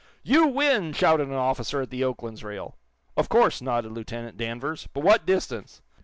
"You 0.23 0.47
win!" 0.47 0.93
shouted 0.93 1.27
an 1.27 1.35
officer 1.35 1.79
at 1.81 1.91
the 1.91 2.03
"Oakland's" 2.03 2.43
rail. 2.43 2.75
"Of 3.15 3.29
course," 3.29 3.61
nodded 3.61 3.91
Lieutenant 3.91 4.35
Danvers, 4.35 4.87
"But 4.95 5.03
what 5.03 5.27
distance?" 5.27 5.83